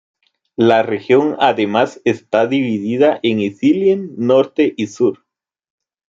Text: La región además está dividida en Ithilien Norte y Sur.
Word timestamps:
La 0.57 0.81
región 0.81 1.35
además 1.37 2.01
está 2.05 2.47
dividida 2.47 3.19
en 3.21 3.39
Ithilien 3.39 4.15
Norte 4.17 4.73
y 4.75 4.87
Sur. 4.87 5.27